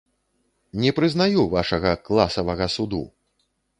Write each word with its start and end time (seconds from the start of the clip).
Не 0.83 0.93
прызнаю 0.99 1.41
вашага 1.55 1.91
класавага 2.07 2.65
суду! 2.77 3.03